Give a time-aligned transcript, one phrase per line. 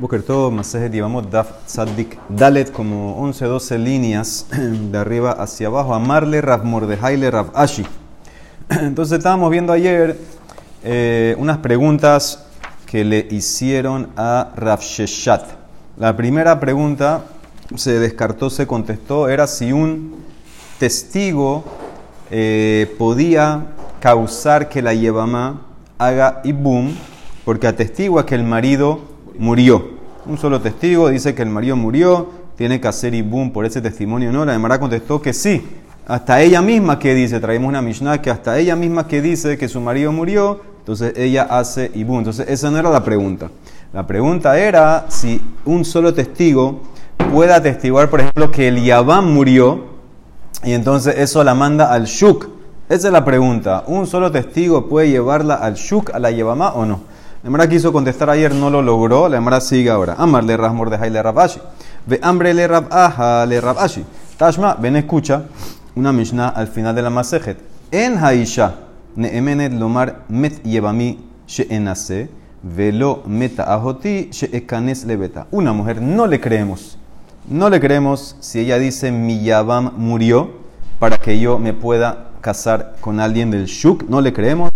[0.00, 5.92] Boker todo, Masejet, llevamos Daf Tzadik Dalet, como 11, 12 líneas de arriba hacia abajo.
[5.92, 7.84] Amarle Rav Mordejaile Rav Ashi.
[8.68, 10.16] Entonces estábamos viendo ayer
[10.84, 12.44] eh, unas preguntas
[12.86, 15.42] que le hicieron a Rav Sheshat.
[15.96, 17.24] La primera pregunta
[17.74, 20.14] se descartó, se contestó, era si un
[20.78, 21.64] testigo
[22.30, 23.66] eh, podía
[23.98, 25.62] causar que la Yevamá
[25.98, 26.94] haga ibum,
[27.44, 29.07] porque atestigua que el marido
[29.38, 29.98] murió.
[30.26, 34.32] Un solo testigo dice que el marido murió, tiene que hacer ibum por ese testimonio.
[34.32, 35.64] No, la Emara contestó que sí.
[36.06, 39.68] Hasta ella misma que dice, traemos una Mishnah que hasta ella misma que dice que
[39.68, 42.18] su marido murió, entonces ella hace ibum.
[42.18, 43.50] Entonces esa no era la pregunta.
[43.92, 46.80] La pregunta era si un solo testigo
[47.32, 49.84] puede atestiguar, por ejemplo, que el Yabam murió
[50.64, 52.48] y entonces eso la manda al Shuk.
[52.88, 53.84] Esa es la pregunta.
[53.86, 57.00] ¿Un solo testigo puede llevarla al Shuk, a la Yabamá o no?
[57.44, 59.28] La quiso contestar ayer, no lo logró.
[59.28, 60.16] La Emara sigue ahora.
[60.18, 61.60] Amar le Rasmor de le Rabashi.
[62.04, 64.04] Ve hambre le Rabaja le Rabashi.
[64.36, 65.44] Tashma, ven escucha
[65.94, 67.58] una Mishnah al final de la Masejet.
[67.92, 68.74] En Haisha,
[69.14, 72.28] Neemenet lomar met yevami she'enase,
[72.62, 75.46] velo meta ahoti she'ekanes lebeta.
[75.52, 76.98] Una mujer no le creemos.
[77.48, 80.50] No le creemos si ella dice mi Yavam murió
[80.98, 84.08] para que yo me pueda casar con alguien del Shuk.
[84.08, 84.70] No le creemos.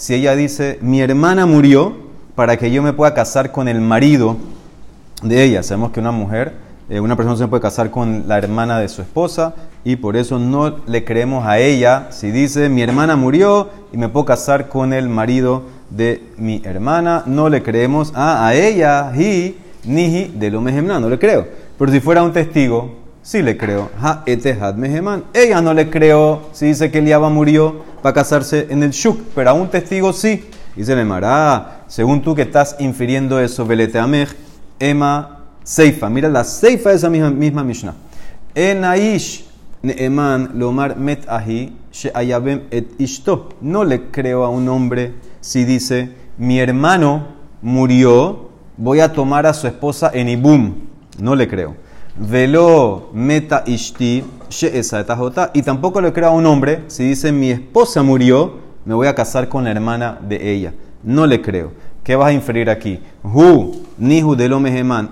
[0.00, 1.94] Si ella dice, mi hermana murió
[2.34, 4.38] para que yo me pueda casar con el marido
[5.22, 5.62] de ella.
[5.62, 6.54] Sabemos que una mujer,
[6.88, 9.52] eh, una persona se puede casar con la hermana de su esposa
[9.84, 14.08] y por eso no le creemos a ella si dice, mi hermana murió y me
[14.08, 17.22] puedo casar con el marido de mi hermana.
[17.26, 21.46] No le creemos a, ella, hi, nihi, de lo no le creo.
[21.78, 23.90] Pero si fuera un testigo, sí le creo.
[24.00, 25.24] Ha etehad meheman.
[25.34, 29.50] Ella no le creo si dice que Eliaba murió para casarse en el Shuk, pero
[29.50, 30.44] a un testigo sí.
[30.76, 34.28] Dice el Mará, según tú que estás infiriendo eso, Beleteamej,
[34.78, 36.08] Ema Seifa.
[36.08, 37.94] Mira la Seifa de esa misma, misma Mishnah.
[38.54, 39.44] Enaish
[39.82, 43.50] Neeman Lomar Met Ahi Sheayabem et Ishto.
[43.60, 47.28] No le creo a un hombre si dice, mi hermano
[47.62, 50.74] murió, voy a tomar a su esposa en Ibum.
[51.18, 51.76] No le creo.
[52.16, 54.24] Velo meta ishti
[55.54, 58.54] Y tampoco le creo a un hombre si dice mi esposa murió,
[58.84, 60.74] me voy a casar con la hermana de ella.
[61.02, 61.72] No le creo.
[62.02, 62.98] ¿Qué vas a inferir aquí?
[63.22, 64.46] Hu, nihu de.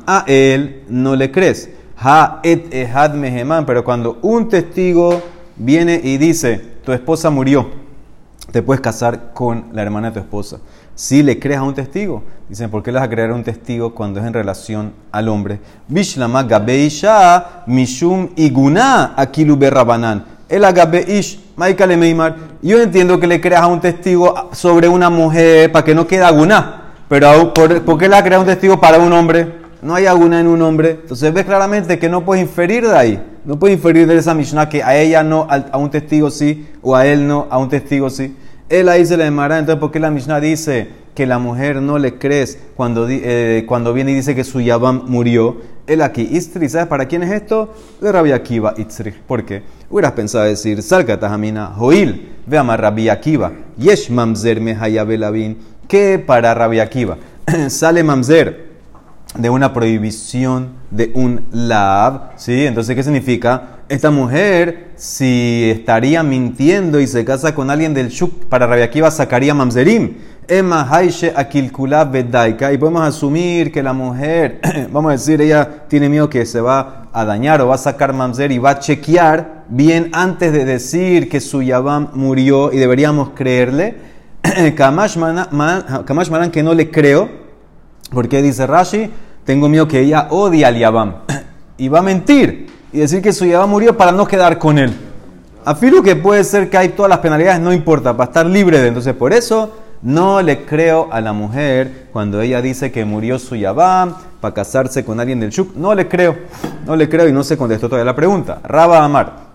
[0.06, 1.70] A él no le crees.
[1.96, 3.66] Ha et ehad meheman.
[3.66, 5.22] Pero cuando un testigo
[5.56, 7.68] viene y dice, tu esposa murió,
[8.50, 10.58] te puedes casar con la hermana de tu esposa.
[10.98, 13.44] Si le crees a un testigo, dicen, ¿por qué le vas a creer a un
[13.44, 15.60] testigo cuando es en relación al hombre?
[15.86, 19.56] Bishlama gabeisha mishum iguna akilu.
[20.48, 22.34] El agabeish, maikale meimar.
[22.62, 26.24] Yo entiendo que le creas a un testigo sobre una mujer para que no quede
[26.24, 26.94] aguna.
[27.08, 29.54] Pero ¿por, ¿por qué le creas a un testigo para un hombre?
[29.80, 30.98] No hay aguna en un hombre.
[31.02, 33.22] Entonces ves claramente que no puedes inferir de ahí.
[33.44, 36.96] No puedes inferir de esa Mishnah que a ella no, a un testigo sí, o
[36.96, 38.34] a él no, a un testigo sí.
[38.68, 39.58] Él ahí se le demará.
[39.58, 43.92] Entonces, ¿por qué la Mishnah dice que la mujer no le crees cuando, eh, cuando
[43.92, 45.56] viene y dice que su Yabam murió?
[45.86, 47.72] Él aquí, Istri, ¿sabes para quién es esto?
[48.00, 49.14] De Rabbi Akiva, Itzri.
[49.26, 49.62] ¿Por qué?
[49.88, 55.56] Hubieras pensado decir, Salka Tajamina, Joil, ve a Rabbi Akiva, Yesh Mamzer Mehayabelabin,
[55.88, 57.16] que para Rabbi Akiva
[57.68, 58.68] sale Mamzer
[59.34, 62.66] de una prohibición de un lab, ¿sí?
[62.66, 63.77] Entonces, ¿qué significa?
[63.88, 69.10] Esta mujer, si estaría mintiendo y se casa con alguien del Shuk, para Rabbi Akiva
[69.10, 70.12] sacaría mamzerim.
[70.46, 72.70] Emma Haishe Akilkula Bedaika.
[72.70, 74.60] Y podemos asumir que la mujer,
[74.92, 78.12] vamos a decir, ella tiene miedo que se va a dañar o va a sacar
[78.12, 83.30] mamzer y va a chequear bien antes de decir que su Yabam murió y deberíamos
[83.30, 83.96] creerle.
[84.76, 87.30] Kamash Maran que no le creo,
[88.10, 89.10] porque dice Rashi,
[89.44, 91.22] tengo miedo que ella odie al Yabam
[91.78, 94.94] y va a mentir y decir que su Yabam murió para no quedar con él.
[95.64, 98.88] Afirmo que puede ser que hay todas las penalidades, no importa, para estar libre de.
[98.88, 103.56] Entonces, por eso no le creo a la mujer cuando ella dice que murió su
[103.56, 105.74] Yabam para casarse con alguien del Shuk.
[105.76, 106.36] No le creo,
[106.86, 108.60] no le creo y no se contestó todavía la pregunta.
[108.64, 109.48] Raba Amar,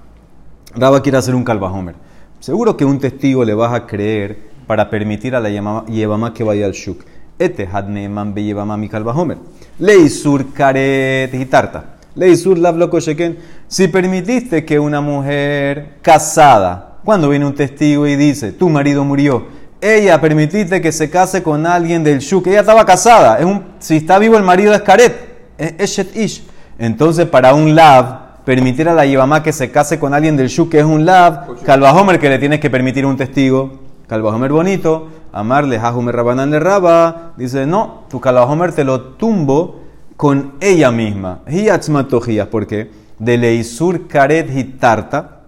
[0.75, 1.95] Raba quiere hacer un calvajomer.
[2.39, 4.37] Seguro que un testigo le vas a creer
[4.67, 7.03] para permitir a la Yabama que vaya al Shuk.
[7.39, 9.37] Este hadneman be mi calvajomer.
[9.79, 11.92] Leisur karet hitarta.
[12.15, 13.37] Leisur lavloco sheken.
[13.67, 19.45] Si permitiste que una mujer casada, cuando viene un testigo y dice, tu marido murió,
[19.81, 23.97] ella permitiste que se case con alguien del shuk, ella estaba casada, es un, si
[23.97, 25.13] está vivo el marido es karet,
[25.57, 26.43] es eshet ish.
[26.79, 30.69] Entonces, para un lav, permitir a la yibamá que se case con alguien del shuk,
[30.69, 33.81] que es un lav, calvajomer que le tienes que permitir un testigo.
[34.07, 39.82] Calvajomer bonito, amarle Jajumer Rabanán le Raba, dice, no, tu Calvajomer te lo tumbo
[40.17, 41.41] con ella misma.
[41.47, 42.89] Hiatzmatojía, ¿por qué?
[43.19, 45.41] De Leisur Karet Hitarta,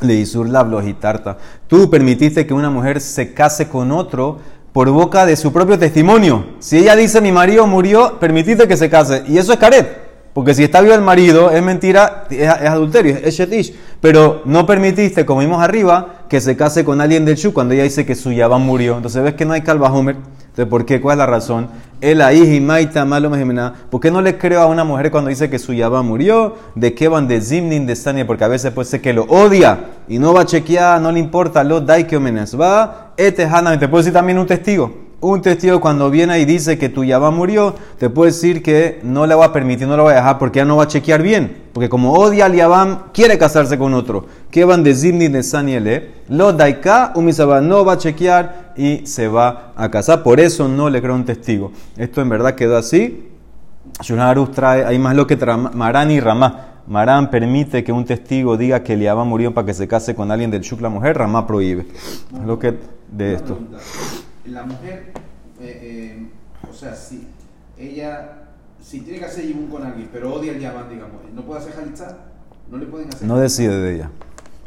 [0.00, 1.38] Leisur Lablo Hitarta.
[1.66, 4.38] Tú permitiste que una mujer se case con otro
[4.72, 6.44] por boca de su propio testimonio.
[6.58, 9.24] Si ella dice mi marido murió, permitiste que se case.
[9.26, 10.06] Y eso es Karet.
[10.36, 13.74] Porque si está vivo el marido, es mentira, es, adulterio, es shetish.
[14.02, 17.84] Pero no permitiste, como vimos arriba, que se case con alguien del Shu cuando ella
[17.84, 18.96] dice que su Yabán murió.
[18.96, 20.16] Entonces ves que no hay Homer.
[20.16, 21.00] Entonces, ¿por qué?
[21.00, 21.70] ¿Cuál es la razón?
[22.00, 23.30] El ahí maita malo
[23.90, 26.56] ¿Por qué no le creo a una mujer cuando dice que su Yabán murió?
[26.74, 28.26] ¿De qué van de Zimnin de Stania?
[28.26, 29.78] Porque a veces puede ser que lo odia
[30.08, 33.98] y no va a chequear, no le importa, lo dai que va, este Te puedo
[33.98, 38.10] decir también un testigo un testigo cuando viene y dice que tu Yabá murió, te
[38.10, 40.64] puede decir que no le va a permitir, no le va a dejar porque ya
[40.64, 41.64] no va a chequear bien.
[41.72, 44.26] Porque como odia al Yabam, quiere casarse con otro.
[44.50, 46.10] ¿Qué van de Zimni de Saniele?
[46.28, 50.22] Lo daika, umisaba no va a chequear y se va a casar.
[50.22, 51.72] Por eso no le creo un testigo.
[51.96, 53.30] Esto en verdad quedó así.
[54.02, 55.36] Shunarus trae, hay más lo que
[55.74, 56.82] Marán y Ramá.
[56.86, 60.30] Marán permite que un testigo diga que el Yabam murió para que se case con
[60.30, 61.86] alguien del Shuk la mujer, Ramá prohíbe.
[62.44, 62.74] lo que
[63.10, 63.58] de esto
[64.48, 65.12] la mujer,
[65.60, 66.30] eh, eh,
[66.68, 67.26] o sea, si
[67.78, 68.48] ella,
[68.80, 71.72] si tiene que hacer yibum con alguien, pero odia el yabán, digamos, ¿no puede hacer
[71.72, 72.16] jalitza?
[72.70, 73.26] ¿No le pueden hacer?
[73.26, 74.10] No decide de ella.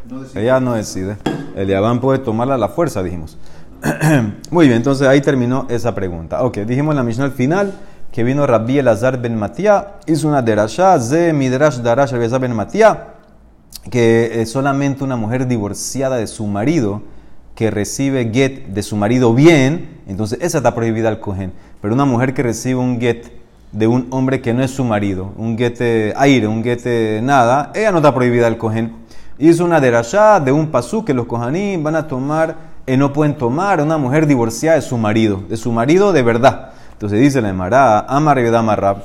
[0.09, 0.41] No decide.
[0.41, 1.17] Ella no decide.
[1.55, 3.37] El yabán puede tomarla a la fuerza, dijimos.
[4.51, 6.43] Muy bien, entonces ahí terminó esa pregunta.
[6.43, 7.73] Ok, dijimos en la misión al final
[8.11, 13.13] que vino Rabbi Elazar ben Matía, hizo una derashá, ze midrash darash Elazar ben Matía,
[13.91, 17.03] que solamente una mujer divorciada de su marido
[17.59, 21.51] que recibe get de su marido bien, entonces esa está prohibida al cohen.
[21.81, 23.33] Pero una mujer que recibe un get
[23.73, 25.81] de un hombre que no es su marido, un get
[26.15, 28.94] aire, un get nada, ella no está prohibida al cohen.
[29.38, 32.56] Hizo una derashá de un pasú que los kohanim van a tomar,
[32.88, 36.21] y eh, no pueden tomar una mujer divorciada de su marido, de su marido de
[36.23, 36.69] verdad.
[36.94, 39.03] Entonces dice la Emara, Amar Marab,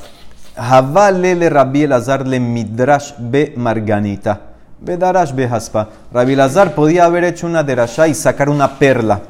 [0.54, 4.53] Javalele Rabbi Elazar le midrash be marganita.
[4.84, 5.88] Bedarash behaspa.
[6.12, 9.20] Rabbi Lazar podía haber hecho una derashá y sacar una perla.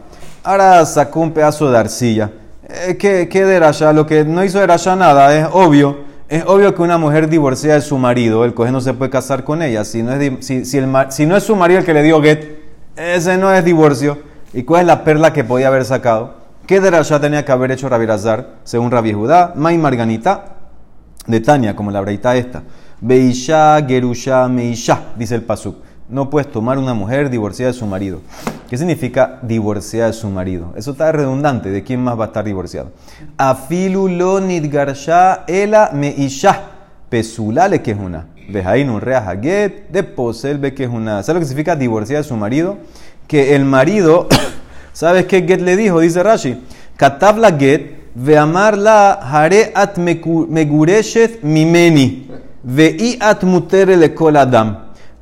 [0.43, 2.31] Ahora sacó un pedazo de arcilla.
[2.69, 3.93] Eh, ¿Qué, qué derashá?
[3.93, 5.99] Lo que no hizo derashá nada, es obvio.
[6.29, 9.45] Es obvio que una mujer divorciada de su marido, el coge no se puede casar
[9.45, 9.85] con ella.
[9.85, 12.21] Si no, es, si, si, el, si no es su marido el que le dio
[12.21, 12.59] get,
[12.97, 14.19] ese no es divorcio.
[14.53, 16.35] ¿Y cuál es la perla que podía haber sacado?
[16.67, 18.55] ¿Qué derashá tenía que haber hecho Rabbi Lazar?
[18.65, 20.57] Según Rabbi Judá, May Marganita
[21.27, 22.63] de Tania, como la breita esta.
[23.05, 25.77] Beisha, Gerusha, Meisha, dice el Pasuk.
[26.09, 28.23] No puedes tomar una mujer divorciada de su marido.
[28.71, 30.73] ¿Qué significa divorciada de su marido?
[30.75, 31.71] Eso está redundante.
[31.71, 32.93] ¿De quién más va a estar divorciado?
[33.37, 36.63] Afilu lo nidgarsha ela meisha.
[37.11, 38.25] Pesulale que es una.
[38.49, 39.91] Vejainu rea haget.
[39.91, 41.23] De posel que es una.
[41.23, 42.79] ¿Sabes lo que significa divorciada de su marido?
[43.29, 44.29] Que el marido,
[44.95, 46.01] ¿sabes qué get le dijo?
[46.01, 46.59] Dice Rashi.
[46.97, 48.15] Katabla get.
[48.15, 52.31] Veamarla hare at megureshet mimeni.
[52.65, 54.79] Ve'iat mutere le adam.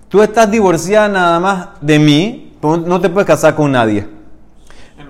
[0.09, 4.07] Tú estás divorciada nada más de mí, no te puedes casar con nadie.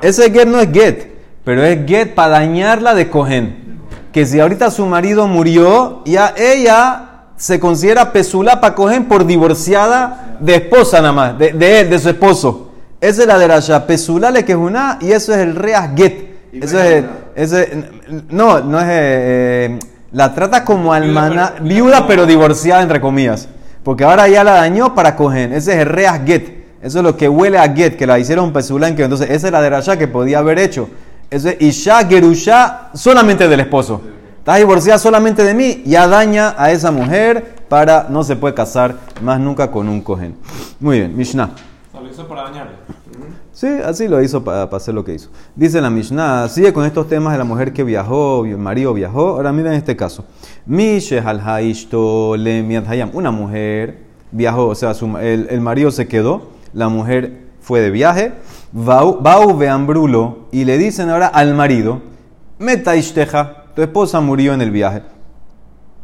[0.00, 1.12] Ese get no es get,
[1.44, 3.80] pero es get para dañarla de cogen.
[4.12, 10.36] Que si ahorita su marido murió, ya ella se considera pesula para cogen por divorciada
[10.40, 12.70] de esposa nada más, de, él, de su esposo.
[13.00, 15.90] Esa es la de la pesula le que es una, y eso es el reas
[15.96, 16.32] get.
[16.52, 17.84] Eso es, ese,
[18.30, 19.78] no, no es, eh,
[20.12, 23.48] la trata como almana, viuda pero divorciada, entre comillas.
[23.82, 25.52] Porque ahora ya la dañó para coger.
[25.52, 26.62] Ese es el reas get.
[26.82, 29.02] Eso es lo que huele a get, que la hicieron pesulanque.
[29.02, 30.88] Entonces, esa es la de Rasha que podía haber hecho.
[31.30, 34.02] Eso es Isha Gerusha solamente del esposo.
[34.38, 38.96] Estás divorciada solamente de mí, ya daña a esa mujer para no se puede casar
[39.22, 40.36] más nunca con un cohen.
[40.80, 41.50] Muy bien, Mishnah.
[41.94, 42.72] Lo hizo para dañarle.
[43.62, 45.30] Sí, así lo hizo para, hacer lo que hizo.
[45.54, 49.36] Dice la Mishnah, sigue con estos temas de la mujer que viajó, el marido viajó.
[49.36, 50.24] Ahora miren este caso.
[53.12, 53.98] Una mujer
[54.32, 58.32] viajó, o sea, el, marido se quedó, la mujer fue de viaje,
[58.72, 62.02] Bau veambrulo, y le dicen ahora al marido,
[62.58, 65.02] Meta ishteja, tu esposa murió en el viaje.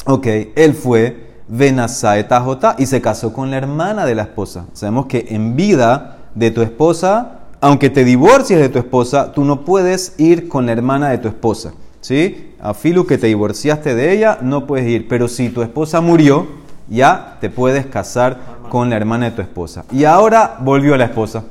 [0.04, 4.66] Ok, él fue, Venasaetajota, y se casó con la hermana de la esposa.
[4.74, 9.64] Sabemos que en vida de tu esposa aunque te divorcies de tu esposa, tú no
[9.64, 11.72] puedes ir con la hermana de tu esposa.
[12.00, 12.52] ¿Sí?
[12.60, 15.08] A Filu que te divorciaste de ella, no puedes ir.
[15.08, 16.46] Pero si tu esposa murió,
[16.88, 18.38] ya te puedes casar
[18.70, 19.84] con la hermana de tu esposa.
[19.90, 21.44] Y ahora volvió la esposa.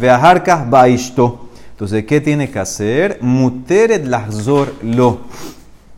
[0.00, 1.48] Veajarkas baishto.
[1.70, 3.18] Entonces, ¿qué tiene que hacer?
[3.20, 5.20] Muteret lazor lo.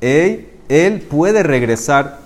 [0.00, 2.23] Él puede regresar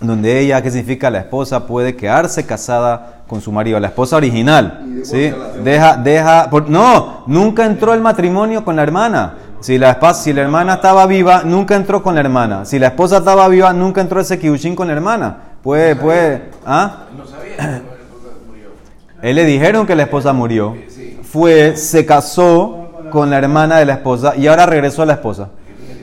[0.00, 1.10] donde ella, ¿qué significa?
[1.10, 4.84] La esposa puede quedarse casada con su marido, la esposa original.
[5.04, 5.32] ¿sí?
[5.62, 9.34] Deja, deja, por- no, nunca entró el matrimonio con la hermana.
[9.60, 12.64] Si la, espa- si la hermana estaba viva, nunca entró con la hermana.
[12.66, 15.36] Si la esposa estaba viva, nunca entró ese kiddushin con la hermana.
[15.62, 17.04] Puede, puede, ¿ah?
[17.16, 18.28] No sabía que esposa.
[19.22, 20.76] Él le dijeron que la esposa murió.
[21.22, 25.48] Fue, se casó con la hermana de la esposa y ahora regresó a la esposa.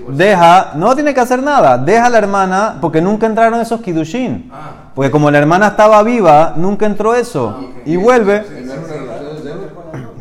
[0.10, 1.78] Deja, no tiene que hacer nada.
[1.78, 4.52] Deja a la hermana porque nunca entraron esos kiddushin.
[4.96, 7.58] Porque como la hermana estaba viva, nunca entró eso.
[7.86, 8.44] Y vuelve.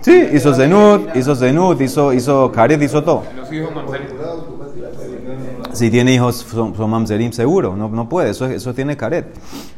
[0.00, 3.22] Sí, hizo zenut, hizo zenut, hizo, hizo karet, hizo todo.
[5.72, 7.76] Si tiene hijos, son, son mamzerim seguro.
[7.76, 9.26] No, no puede, eso, eso tiene caret.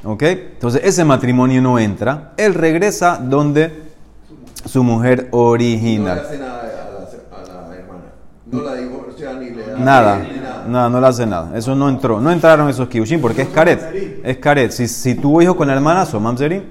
[0.05, 0.23] ¿Ok?
[0.23, 2.33] Entonces, ese matrimonio no entra.
[2.37, 3.93] Él regresa donde
[4.65, 6.21] su mujer original.
[6.25, 8.05] hace nada a la, a la hermana.
[8.53, 9.79] No la divorcia ni le da.
[9.79, 10.65] Nada, ni nada.
[10.69, 11.57] nada, no le hace nada.
[11.57, 12.21] Eso no entró.
[12.21, 14.21] No entraron esos kiushin porque es caret.
[14.23, 14.71] Es caret.
[14.73, 16.65] Si, si tuvo hijo con la hermana, son mamzerim.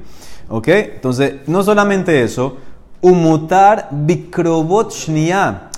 [0.47, 0.67] ¿Ok?
[0.67, 2.57] Entonces, no solamente eso.
[3.01, 5.69] Umutar bikrobot shniya.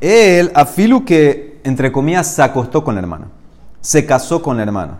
[0.00, 3.28] Él, afilu que, entre comillas, se acostó con la hermana.
[3.80, 4.98] Se casó con la hermana.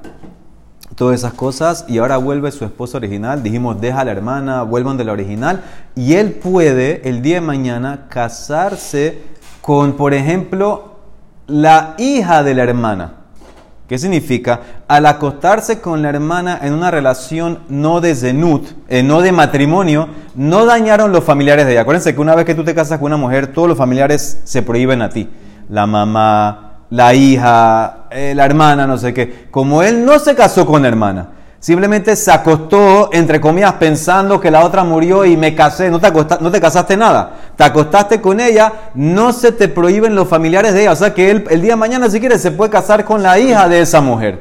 [0.94, 1.86] Todas esas cosas.
[1.88, 3.42] Y ahora vuelve su esposa original.
[3.42, 5.64] Dijimos, deja a la hermana, vuelvan de la original.
[5.96, 10.96] Y él puede, el día de mañana, casarse con, por ejemplo,
[11.46, 13.14] la hija de la hermana.
[13.88, 14.60] ¿Qué significa?
[14.88, 20.08] Al acostarse con la hermana en una relación no de zenut, eh, no de matrimonio,
[20.34, 21.82] no dañaron los familiares de ella.
[21.82, 24.62] Acuérdense que una vez que tú te casas con una mujer, todos los familiares se
[24.62, 25.28] prohíben a ti.
[25.68, 29.48] La mamá, la hija, eh, la hermana, no sé qué.
[29.50, 31.28] Como él no se casó con la hermana,
[31.62, 35.90] simplemente se acostó, entre comillas, pensando que la otra murió y me casé.
[35.90, 37.36] No te, acosta- no te casaste nada.
[37.56, 40.92] Te acostaste con ella, no se te prohíben los familiares de ella.
[40.92, 43.38] O sea que él, el día de mañana, si quiere, se puede casar con la
[43.38, 44.40] hija de esa mujer.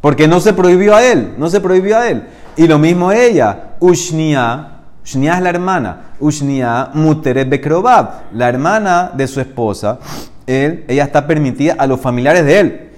[0.00, 2.26] Porque no se prohibió a él, no se prohibió a él.
[2.56, 4.68] Y lo mismo ella, Ushnia,
[5.04, 9.98] Ushnia es la hermana, Ushnia Muteret Bekrobab, la hermana de su esposa,
[10.46, 12.90] él, ella está permitida a los familiares de él.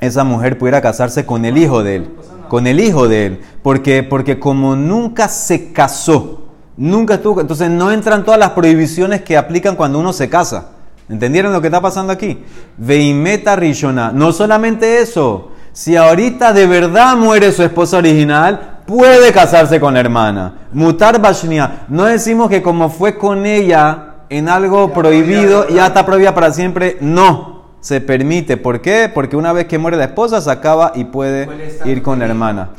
[0.00, 2.10] Esa mujer pudiera casarse con el hijo de él,
[2.54, 6.42] con el hijo de él, porque, porque como nunca se casó,
[6.76, 10.68] nunca estuvo, entonces no entran todas las prohibiciones que aplican cuando uno se casa.
[11.08, 12.44] ¿Entendieron lo que está pasando aquí?
[12.76, 14.12] Veimeta Rishona.
[14.12, 15.50] No solamente eso.
[15.72, 20.68] Si ahorita de verdad muere su esposa original, puede casarse con la hermana.
[20.72, 21.86] Mutar Bashnia.
[21.88, 26.98] No decimos que como fue con ella en algo prohibido, ya está prohibida para siempre.
[27.00, 27.53] No.
[27.84, 28.56] Se permite.
[28.56, 29.10] ¿Por qué?
[29.12, 31.46] Porque una vez que muere la esposa, se acaba y puede
[31.84, 32.70] ir con la hermana.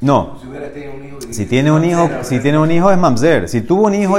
[0.00, 0.38] No.
[1.30, 3.50] Si tiene un hijo, si tiene un hijo es mamzer.
[3.50, 4.16] Si tuvo un hijo,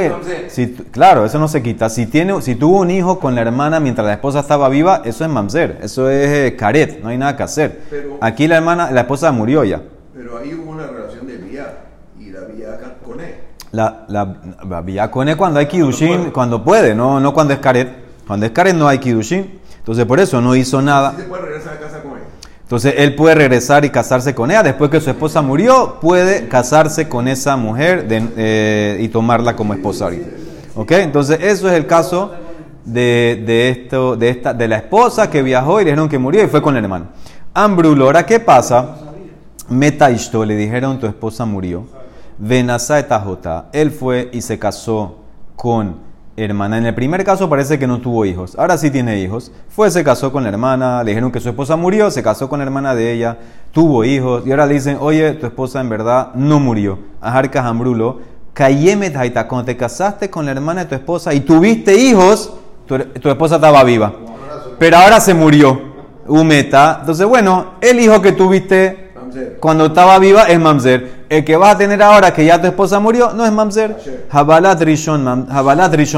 [0.48, 1.90] si claro, eso no se quita.
[1.90, 5.26] Si tiene, si tuvo un hijo con la hermana mientras la esposa estaba viva, eso
[5.26, 5.80] es mamzer.
[5.82, 7.02] Eso es eh, caret.
[7.02, 7.82] No hay nada que hacer.
[8.22, 9.82] Aquí la hermana, la esposa murió ya.
[10.14, 11.80] Pero ahí hubo una relación de vía
[12.20, 13.38] y la vía con él.
[13.72, 14.36] La, la,
[14.70, 17.90] la villacone cuando hay kidushin, cuando puede, no, no cuando es caret.
[18.28, 19.61] Cuando es caret no hay kidushin.
[19.82, 21.12] Entonces por eso no hizo nada.
[21.12, 22.24] ¿Sí se puede regresar a casa con él?
[22.64, 24.64] Entonces él puede regresar y casarse con ella.
[24.64, 29.74] Después que su esposa murió, puede casarse con esa mujer de- eh, y tomarla como
[29.74, 30.30] esposa ahorita.
[30.76, 30.92] ¿Ok?
[30.94, 32.32] Entonces eso es el caso
[32.86, 36.44] de, de esto, de, esta, de la esposa que viajó y le dijeron que murió
[36.44, 37.08] y fue con el hermano.
[37.54, 38.96] Ambrulo, ahora qué pasa?
[39.68, 41.86] Meta Ishto, le dijeron tu esposa murió.
[42.38, 43.66] Venasa etajota.
[43.74, 45.18] Él fue y se casó
[45.58, 45.98] con
[46.44, 46.78] hermana.
[46.78, 48.58] En el primer caso parece que no tuvo hijos.
[48.58, 49.52] Ahora sí tiene hijos.
[49.70, 51.04] Fue, se casó con la hermana.
[51.04, 52.12] Le dijeron que su esposa murió.
[52.12, 53.38] Se casó con la hermana de ella.
[53.72, 54.44] Tuvo hijos.
[54.46, 57.00] Y ahora le dicen, oye, tu esposa en verdad no murió.
[57.22, 58.20] Ajarca Jambrulo.
[58.54, 59.48] Kayemet Haita.
[59.48, 62.54] Cuando te casaste con la hermana de tu esposa y tuviste hijos,
[62.86, 62.96] tu,
[63.30, 64.14] esposa estaba viva.
[64.78, 65.92] Pero ahora se murió.
[66.28, 66.98] Umeta.
[67.00, 69.01] Entonces, bueno, el hijo que tuviste
[69.32, 69.58] Mamzer.
[69.60, 71.22] cuando estaba viva es mamzer.
[71.30, 73.98] El que vas a tener ahora que ya tu esposa murió no es mamzer.
[74.30, 75.24] Jabalat Rishon,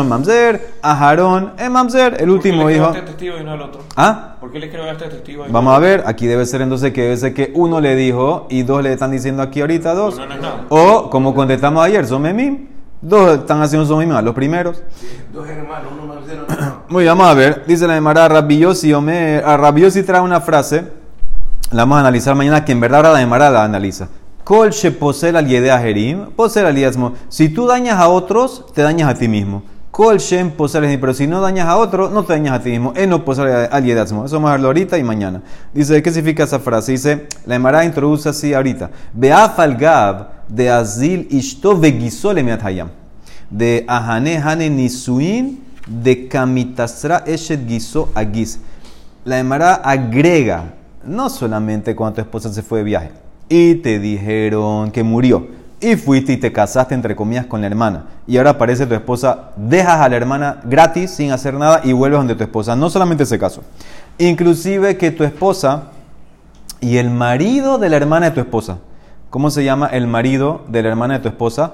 [0.10, 0.74] mamzer.
[0.82, 2.18] Aharón es mamzer.
[2.20, 2.90] El último ¿Por qué le hijo.
[2.90, 3.82] este testigo y no al otro?
[3.96, 4.36] ¿Ah?
[4.40, 6.04] ¿Por qué le a este testigo y no Vamos a ver.
[6.08, 9.12] Aquí debe ser entonces que debe ser que uno le dijo y dos le están
[9.12, 10.18] diciendo aquí ahorita dos.
[10.18, 10.66] No, no es nada.
[10.70, 12.68] O como contestamos ayer, son memim.
[13.00, 14.18] Dos están haciendo son memim.
[14.24, 14.82] Los primeros.
[15.32, 16.74] Dos hermanos, uno más cero, uno más.
[16.90, 17.64] Muy bien, vamos a ver.
[17.68, 19.44] Dice la Emara Rabiosi Omer.
[19.46, 21.03] A Rabiosi trae una frase.
[21.74, 24.08] La vamos a analizar mañana, que en verdad ahora la Emara la analiza.
[24.44, 27.14] Kol she posel al yedea jerim, posel al.
[27.30, 29.64] Si tú dañas a otros, te dañas a ti mismo.
[29.90, 32.70] Kol shem posel al pero si no dañas a otro, no te dañas a ti
[32.70, 32.94] mismo.
[32.96, 34.24] En no posel al yedasmo.
[34.24, 35.42] Eso vamos a verlo ahorita y mañana.
[35.74, 36.92] Dice, ¿qué significa esa frase?
[36.92, 38.92] Dice, la Emara introduce así ahorita.
[39.12, 42.90] Beaf al gab de azil ishto vegisole hayam
[43.50, 48.60] de Ahane Hane Nisuin de Kamitasra Eshet Giso Agis.
[49.26, 53.12] La Emara agrega no solamente cuando tu esposa se fue de viaje
[53.50, 55.48] y te dijeron que murió
[55.80, 59.52] y fuiste y te casaste entre comillas con la hermana y ahora aparece tu esposa,
[59.58, 62.76] dejas a la hermana gratis sin hacer nada y vuelves donde tu esposa.
[62.76, 63.64] No solamente ese caso,
[64.18, 65.90] inclusive que tu esposa
[66.80, 68.78] y el marido de la hermana de tu esposa,
[69.30, 71.74] ¿cómo se llama el marido de la hermana de tu esposa?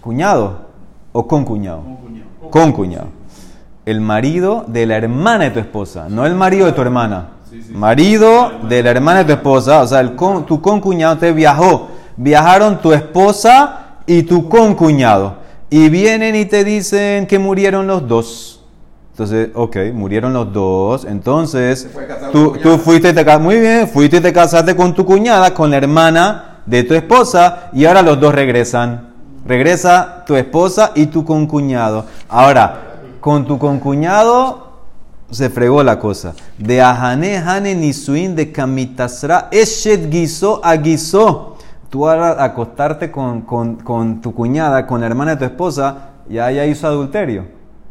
[0.00, 0.66] Cuñado
[1.12, 1.82] o con cuñado.
[2.50, 3.15] Con cuñado.
[3.86, 7.28] El marido de la hermana de tu esposa, no el marido de tu hermana.
[7.72, 11.88] Marido de la hermana de tu esposa, o sea, el con- tu concuñado te viajó.
[12.16, 15.36] Viajaron tu esposa y tu concuñado.
[15.70, 18.64] Y vienen y te dicen que murieron los dos.
[19.12, 21.04] Entonces, ok, murieron los dos.
[21.04, 21.88] Entonces,
[22.32, 25.54] tú, tú fuiste y te ca- muy bien, fuiste y te casaste con tu cuñada,
[25.54, 29.10] con la hermana de tu esposa, y ahora los dos regresan.
[29.46, 32.04] Regresa tu esposa y tu concuñado.
[32.28, 32.85] Ahora,
[33.26, 34.68] con tu concuñado
[35.32, 36.32] se fregó la cosa.
[36.58, 41.56] De Ahane Hane Nisuin de Kamitasra Eshet Guiso a Guiso.
[41.90, 46.52] Tú ahora acostarte con, con- con tu cuñada, con la hermana de tu esposa, ya
[46.52, 47.46] ya hizo adulterio.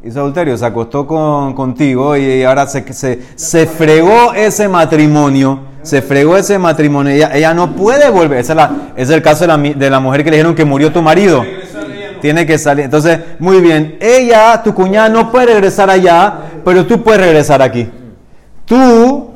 [0.06, 5.60] Hizo adulterio, se acostó con, contigo y ahora se, se, se fregó ese matrimonio.
[5.82, 7.12] Se fregó ese matrimonio.
[7.12, 8.40] Ella, ella no puede volver.
[8.40, 8.56] Ese
[8.96, 11.44] es, el caso de la, de la mujer que le dijeron que murió tu marido.
[12.22, 12.86] Tiene que salir.
[12.86, 13.98] Entonces, muy bien.
[14.00, 17.90] Ella, tu cuñada, no puede regresar allá, pero tú puedes regresar aquí.
[18.66, 19.32] Tú,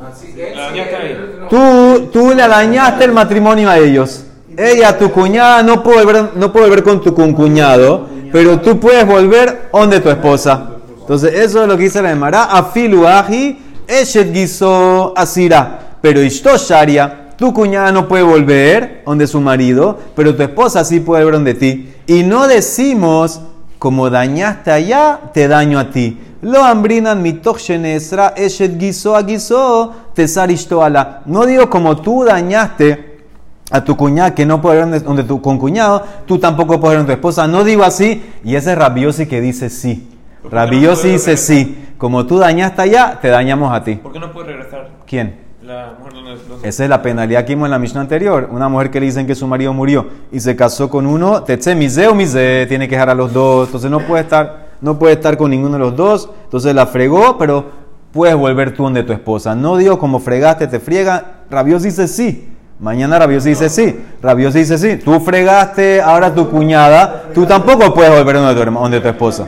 [1.49, 4.25] tú, tú le dañaste el matrimonio a ellos.
[4.57, 9.05] Ella, tu cuñada, no puede volver, no puede volver con tu concuñado, pero tú puedes
[9.05, 10.71] volver donde tu esposa.
[10.99, 12.43] Entonces, eso es lo que dice la Emara.
[12.45, 13.57] Afilu aji,
[13.87, 15.79] eshet gizo asira.
[16.01, 20.99] Pero ishto sharia, tu cuñada no puede volver donde su marido, pero tu esposa sí
[20.99, 21.89] puede volver donde ti.
[22.05, 23.41] Y no decimos,
[23.79, 26.19] como dañaste allá, te daño a ti.
[26.41, 31.21] Lo hambrinan mitoch shenesra eshet gizo a gizo tesar ishto ala.
[31.25, 33.23] No digo como tú dañaste
[33.71, 37.13] a tu cuñada que no puede ver donde, tu concuñado, tú tampoco puedes ver donde
[37.13, 37.47] tu esposa.
[37.47, 40.09] No digo así, y ese es Rabiosi que dice sí.
[40.43, 41.85] No Rabiosi puede dice sí.
[41.97, 43.95] Como tú dañaste allá, te dañamos a ti.
[43.95, 45.48] ¿Por qué no puede regresar ¿Quién?
[45.69, 48.49] Los Esa es la penalidad que vimos en la Mishnah anterior.
[48.51, 51.75] Una mujer que le dicen que su marido murió y se casó con uno, tetse
[51.75, 53.67] mise o mise, tiene que dejar a los dos.
[53.67, 56.29] Entonces no puede estar, no puede estar con ninguno de los dos.
[56.45, 57.65] Entonces la fregó, pero
[58.11, 59.53] puedes volver tú donde tu esposa.
[59.53, 61.43] No digo como fregaste, te friega.
[61.49, 62.49] Rabiosi dice sí.
[62.79, 63.95] Mañana Rabiosi dice sí.
[64.23, 64.97] Rabiosi dice sí.
[64.97, 67.25] Tú fregaste, ahora tu cuñada.
[67.33, 69.45] Tú tampoco puedes volver donde tu, tu esposa.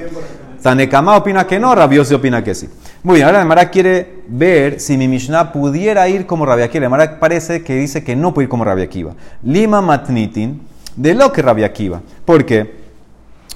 [0.62, 2.70] Tanekama opina que no, Rabiosi opina que sí.
[3.04, 6.96] Muy bien, ahora la Mara quiere ver si mi Mishnah pudiera ir como Rabia Akiva.
[6.96, 9.16] La parece que dice que no puede ir como Rabia Akiva.
[9.42, 10.62] Lima matnitin,
[10.96, 12.00] de lo que Rabia Akiva.
[12.26, 12.76] ¿Por qué?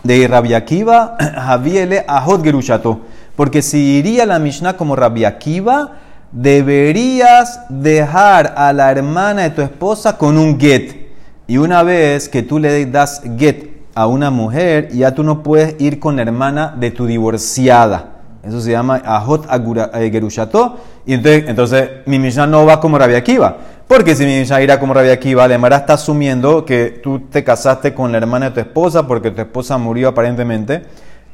[0.02, 3.02] De Rabia Akiva, Javiele Ahot Gerushato.
[3.36, 5.92] Porque si iría la Mishnah como Rabia Akiva,
[6.32, 11.12] deberías dejar a la hermana de tu esposa con un get.
[11.46, 15.80] Y una vez que tú le das get a una mujer, ya tú no puedes
[15.80, 18.15] ir con la hermana de tu divorciada.
[18.46, 19.48] Eso se llama Ahot
[19.94, 20.78] eh, Gerushato.
[21.06, 23.58] Y entonces, entonces mi Mishnah no va como Rabia Akiva.
[23.88, 27.44] Porque si mi Mishnah irá como Rabia Akiva, la Emara está asumiendo que tú te
[27.44, 30.84] casaste con la hermana de tu esposa porque tu esposa murió aparentemente.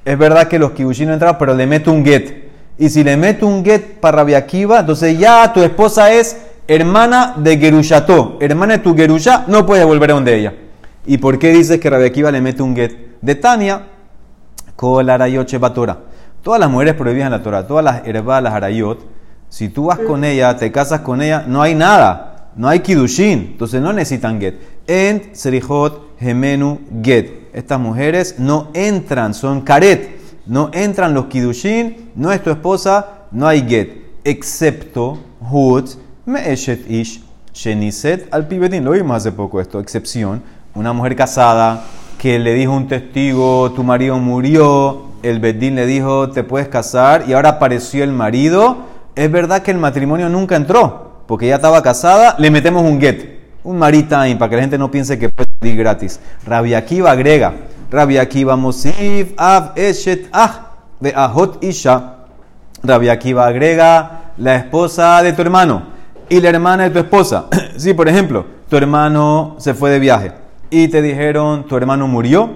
[0.03, 2.49] Es verdad que los kibushin no entraron, pero le meto un get.
[2.77, 7.35] Y si le meto un get para Rabia Akiva, entonces ya tu esposa es hermana
[7.37, 8.37] de Gerushato.
[8.39, 10.53] Hermana de tu Gerusha, no puedes volver a donde ella.
[11.05, 13.19] ¿Y por qué dices que Rabia Akiva le mete un get?
[13.21, 13.83] De Tania,
[14.75, 16.10] Kol arayot sheba Torah.
[16.41, 18.99] Todas las mujeres prohibidas en la Torah, todas las herbas, las arayot,
[19.47, 23.49] si tú vas con ella, te casas con ella, no hay nada, no hay kidushin,
[23.51, 24.55] entonces no necesitan get.
[24.87, 27.49] En serihot gemenu get.
[27.53, 33.45] Estas mujeres no entran, son karet, no entran los kidushin, no es tu esposa, no
[33.45, 33.89] hay get,
[34.23, 35.91] excepto hut
[36.25, 37.21] me'eshet ish
[37.53, 38.83] sheniset al pibedin.
[38.83, 40.41] Lo vimos hace poco esto, excepción,
[40.73, 41.83] una mujer casada
[42.17, 47.25] que le dijo un testigo, tu marido murió, el Bedín le dijo, te puedes casar,
[47.27, 48.77] y ahora apareció el marido,
[49.15, 53.39] es verdad que el matrimonio nunca entró, porque ya estaba casada, le metemos un get,
[53.63, 56.19] un maritime, para que la gente no piense que puede salir gratis.
[56.45, 57.53] Rabbi Akiva agrega,
[57.91, 62.15] Rabbi Akiva mosif av eshet ah, de ahot isha.
[62.83, 65.83] Rabbi Akiva agrega la esposa de tu hermano
[66.29, 67.45] y la hermana de tu esposa.
[67.77, 70.31] Si, por ejemplo, tu hermano se fue de viaje
[70.69, 72.49] y te dijeron tu hermano murió,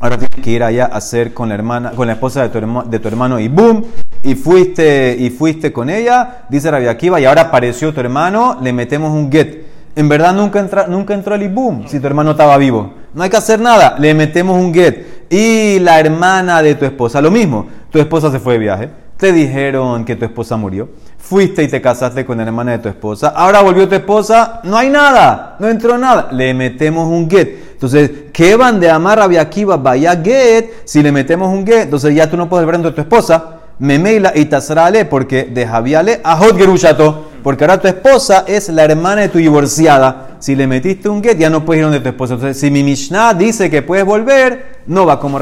[0.00, 2.58] ahora tienes que ir allá a hacer con la hermana, con la esposa de tu,
[2.58, 3.84] herma- de tu hermano y boom,
[4.22, 8.72] y fuiste y fuiste con ella, dice Rabbi Akiva, y ahora apareció tu hermano, le
[8.72, 9.64] metemos un get.
[9.96, 12.92] En verdad nunca, entra, nunca entró el ibum si tu hermano estaba vivo.
[13.14, 15.26] No hay que hacer nada, le metemos un get.
[15.30, 19.32] Y la hermana de tu esposa, lo mismo, tu esposa se fue de viaje, te
[19.32, 23.28] dijeron que tu esposa murió, fuiste y te casaste con la hermana de tu esposa,
[23.28, 27.63] ahora volvió tu esposa, no hay nada, no entró nada, le metemos un get.
[27.84, 30.70] Entonces, ¿qué van de amar a vaya get?
[30.84, 34.32] Si le metemos un get, entonces ya tú no puedes ver a tu esposa, memeila
[34.34, 39.20] y tasrale, porque de Javiale a Hot Gerushato, porque ahora tu esposa es la hermana
[39.20, 40.36] de tu divorciada.
[40.38, 42.34] Si le metiste un get, ya no puedes ir donde tu esposa.
[42.34, 45.38] Entonces, si mi Mishnah dice que puedes volver, no va como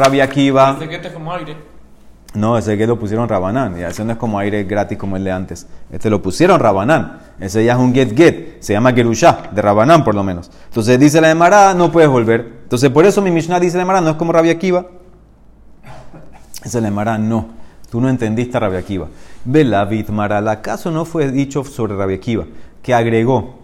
[0.89, 1.72] que este es como aire.
[2.35, 3.79] No, ese que lo pusieron Rabanán.
[3.79, 5.67] Y ese no es como aire gratis como el de antes.
[5.91, 7.19] Este lo pusieron Rabanán.
[7.39, 8.63] Ese ya es un get get.
[8.63, 10.51] Se llama Gerushá, de Rabanán por lo menos.
[10.67, 12.61] Entonces dice la Emara, no puedes volver.
[12.63, 14.87] Entonces por eso mi Mishnah dice la Emara, no es como Rabbi Akiva.
[16.65, 17.49] Ese la Emara, no.
[17.91, 19.09] Tú no entendiste a Rabbi Akiva.
[19.45, 22.45] Vela Maral, ¿acaso no fue dicho sobre Rabbi Akiva
[22.83, 23.62] que agregó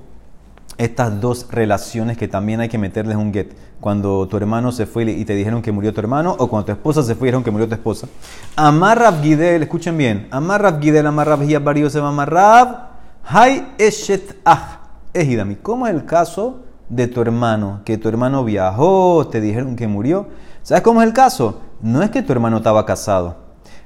[0.78, 3.52] estas dos relaciones que también hay que meterles un get?
[3.80, 6.72] cuando tu hermano se fue y te dijeron que murió tu hermano, o cuando tu
[6.72, 8.08] esposa se fue y dijeron que murió tu esposa.
[8.56, 12.90] Amar Rab Gidel, escuchen bien, Amar Rab Gidel, Amar Rab Bario se va Amar
[13.24, 14.80] Hay Eshet Ah,
[15.14, 15.56] Ejidami.
[15.56, 17.82] ¿Cómo es el caso de tu hermano?
[17.84, 20.26] Que tu hermano viajó, te dijeron que murió.
[20.62, 21.60] ¿Sabes cómo es el caso?
[21.80, 23.36] No es que tu hermano estaba casado,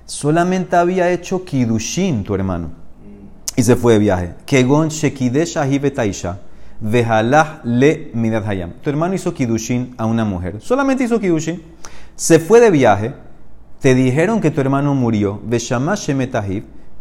[0.06, 2.70] solamente había hecho Kidushin tu hermano
[3.54, 4.34] y se fue de viaje.
[4.46, 6.38] Kegon Shekidesh Ahibetaisha.
[6.82, 8.72] Vejalah le midat hayam.
[8.82, 10.60] Tu hermano hizo kidushin a una mujer.
[10.60, 11.62] Solamente hizo kidushin.
[12.16, 13.14] Se fue de viaje.
[13.80, 15.40] Te dijeron que tu hermano murió.
[15.44, 16.10] Veshamash.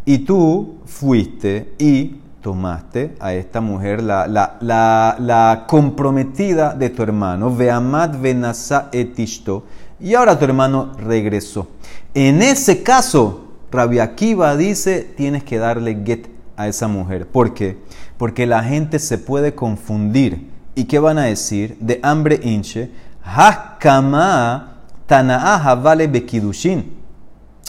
[0.05, 7.03] Y tú fuiste y tomaste a esta mujer, la, la, la, la comprometida de tu
[7.03, 7.55] hermano.
[7.55, 9.63] Veamad venasa etishto.
[9.99, 11.67] Y ahora tu hermano regresó.
[12.13, 17.27] En ese caso, Rabbi Akiva dice, tienes que darle get a esa mujer.
[17.27, 17.77] ¿Por qué?
[18.21, 20.47] Porque la gente se puede confundir.
[20.75, 21.75] ¿Y qué van a decir?
[21.79, 22.91] De hambre hinche,
[23.23, 26.99] Hakama Tanaaha vale bekidushin,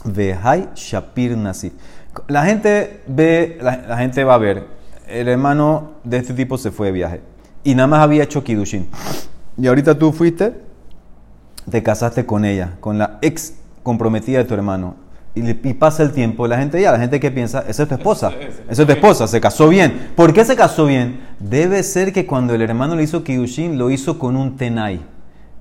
[0.05, 1.73] Vehai Shapir Nasit.
[2.29, 4.67] La gente ve, la, gente va a ver,
[5.09, 7.21] el hermano de este tipo se fue de viaje
[7.65, 8.91] y nada más había hecho kidushin.
[9.57, 10.53] Y ahorita tú fuiste,
[11.71, 14.97] te casaste con ella, con la ex comprometida de tu hermano
[15.35, 18.33] y, pasa el tiempo, la gente ya, la gente que piensa, esa es tu esposa,
[18.69, 20.11] esa es tu esposa, se casó bien.
[20.15, 21.21] ¿Por qué se casó bien?
[21.39, 25.01] Debe ser que cuando el hermano le hizo Kidushin, lo hizo con un Tenai.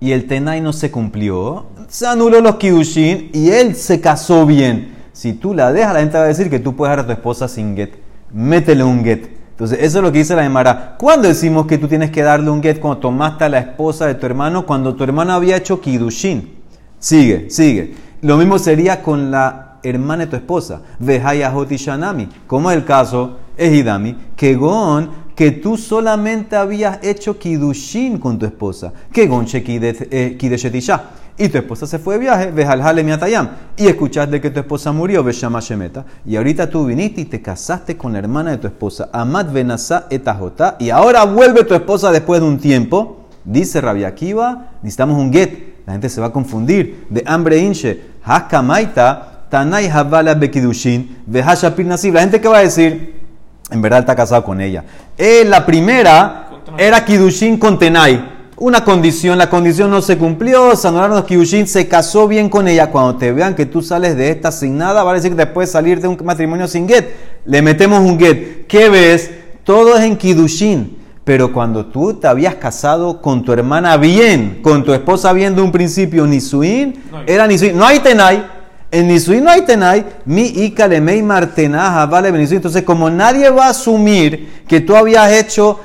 [0.02, 4.96] Y el Tenai no se cumplió, se anuló los Kidushin y él se casó bien.
[5.14, 7.14] Si tú la dejas, la gente va a decir que tú puedes dar a tu
[7.14, 7.92] esposa sin get.
[8.34, 9.30] Métele un get.
[9.52, 10.96] Entonces, eso es lo que dice la Emara.
[10.98, 14.16] ¿Cuándo decimos que tú tienes que darle un get cuando tomaste a la esposa de
[14.16, 14.66] tu hermano?
[14.66, 16.56] Cuando tu hermano había hecho Kidushin.
[16.98, 17.94] Sigue, sigue.
[18.22, 20.82] Lo mismo sería con la hermana de tu esposa.
[21.00, 22.30] Vejayahoti Shanami.
[22.48, 28.46] Como es el caso, Ejidami, que gon, que tú solamente habías hecho kidushin con tu
[28.46, 28.94] esposa.
[29.12, 31.04] Que gon eh, kideshetisha.
[31.38, 33.50] Y tu esposa se fue de viaje, vejaljale miatayam.
[33.76, 36.06] Y escuchaste que tu esposa murió, shemeta.
[36.24, 40.06] Y ahorita tú viniste y te casaste con la hermana de tu esposa, Amat venasa
[40.12, 40.76] etajota.
[40.80, 43.26] Y ahora vuelve tu esposa después de un tiempo.
[43.44, 45.72] Dice Rabbi Akiva, necesitamos un get.
[45.88, 47.08] La gente se va a confundir.
[47.10, 48.11] De hambre inche.
[48.24, 52.14] Hakamaita, Tanay Havala Bekidushin, Vehashapir Nasib.
[52.14, 53.22] La gente que va a decir,
[53.70, 54.84] en verdad está casado con ella.
[55.18, 58.40] Eh, la primera era Kidushin con Tenay.
[58.58, 62.92] Una condición, la condición no se cumplió, Sanuraron los Kidushin, se casó bien con ella.
[62.92, 65.72] Cuando te vean que tú sales de esta sin nada, va a decir que puedes
[65.72, 67.10] salir de un matrimonio sin get.
[67.46, 68.68] Le metemos un get.
[68.68, 69.32] ¿Qué ves?
[69.64, 71.01] Todo es en Kidushin.
[71.24, 75.62] Pero cuando tú te habías casado con tu hermana bien, con tu esposa bien de
[75.62, 76.96] un principio, Nisuin,
[77.28, 77.78] era Nisuin.
[77.78, 78.44] No hay Tenay.
[78.90, 80.06] En Nisuin no hay Tenay.
[80.26, 85.80] Mi Ika Lemei Martenaja, vale Entonces, como nadie va a asumir que tú habías hecho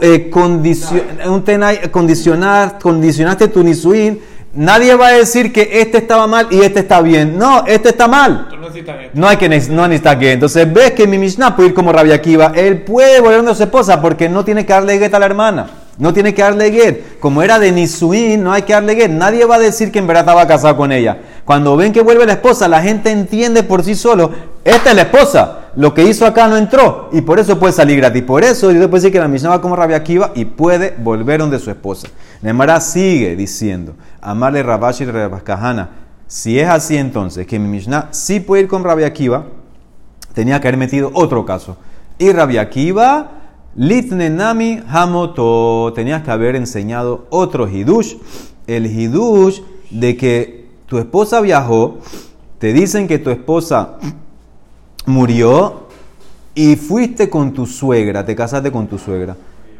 [0.00, 0.30] eh,
[1.26, 4.20] un Tenay, condicionar, condicionaste tu Nisuin,
[4.58, 7.38] Nadie va a decir que este estaba mal y este está bien.
[7.38, 8.48] No, este está mal.
[9.14, 10.32] No hay que no necesitar que.
[10.32, 12.50] Entonces ves que mi Mishnah puede ir como Rabia Akiva.
[12.56, 15.66] Él puede volver a su esposa porque no tiene que darle guet a la hermana.
[15.98, 17.18] No tiene que darle guet.
[17.18, 19.10] Como era de Nisuin, no hay que darle guet.
[19.10, 21.18] Nadie va a decir que en verdad estaba casado con ella.
[21.44, 24.30] Cuando ven que vuelve la esposa, la gente entiende por sí solo.
[24.64, 25.58] Esta es la esposa.
[25.74, 28.22] Lo que hizo acá no entró y por eso puede salir gratis.
[28.22, 31.40] Por eso yo puedo decir que la Mishnah va como Rabia Akiva y puede volver
[31.40, 32.08] donde su esposa.
[32.42, 35.90] Nemara sigue diciendo, amarle Rabashi y Rabakahana.
[36.26, 39.46] Si es así entonces, que mi Mishnah sí puede ir con Rabia Akiva,
[40.34, 41.76] tenía que haber metido otro caso.
[42.18, 43.37] Y Rabia Akiva,
[43.78, 48.16] Litnenami Hamoto, tenías que haber enseñado otro Hidush.
[48.66, 49.60] El Hidush
[49.90, 51.98] de que tu esposa viajó,
[52.58, 53.98] te dicen que tu esposa
[55.06, 55.86] murió
[56.56, 59.36] y fuiste con tu suegra, te casaste con tu suegra.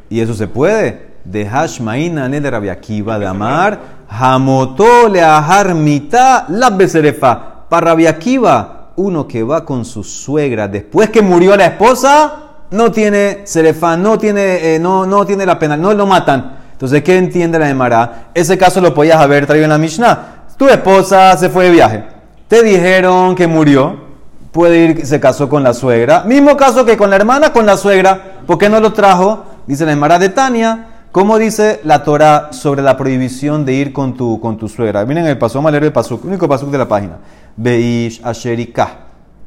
[0.08, 6.48] Y eso se puede de Hashmaina de Rabbi Akiva de Amar, Hamotó le ajar mitad
[6.50, 7.66] la beserefa.
[7.68, 12.90] Para Rabbi Akiva, uno que va con su suegra después que murió la esposa, no
[12.92, 16.58] tiene serefa, no tiene, eh, no, no tiene la pena, no lo matan.
[16.72, 18.28] Entonces, ¿qué entiende la Gemara?
[18.34, 20.44] Ese caso lo podías haber traído en la Mishnah.
[20.56, 22.04] Tu esposa se fue de viaje.
[22.46, 24.06] Te dijeron que murió.
[24.52, 26.24] Puede ir, se casó con la suegra.
[26.24, 28.38] Mismo caso que con la hermana, con la suegra.
[28.46, 29.44] ¿Por qué no lo trajo?
[29.66, 30.86] Dice la Gemara de Tania.
[31.12, 35.04] ¿Cómo dice la Torah sobre la prohibición de ir con tu, con tu suegra?
[35.04, 37.18] Miren el paso, vamos a leer el paso, único paso de la página.
[37.56, 38.90] Beish Asherika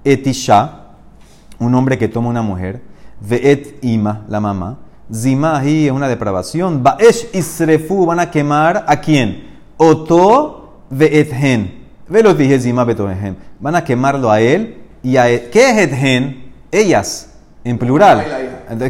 [0.04, 0.70] Etisha,
[1.60, 2.82] un hombre que toma una mujer.
[3.22, 4.78] Veet Ima, la mamá.
[5.14, 6.82] Zimahi es una depravación.
[6.82, 9.48] Baesh Isrefu, van a quemar a quién?
[9.78, 11.82] Oto Veethen.
[12.08, 13.38] Ve los dije Zima Betohen.
[13.60, 15.50] Van a quemarlo a él y a él.
[15.52, 16.52] ¿Qué es Ethen?
[16.72, 17.30] Ellas,
[17.64, 18.26] en plural.